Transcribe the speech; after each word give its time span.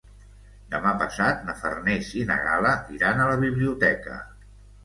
Demà 0.71 0.93
passat 1.01 1.43
na 1.49 1.55
Farners 1.59 2.09
i 2.21 2.25
na 2.31 2.39
Gal·la 2.47 2.73
iran 2.97 3.21
a 3.27 3.31
la 3.33 3.39
biblioteca. 3.47 4.19